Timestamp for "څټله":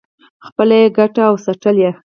1.43-1.91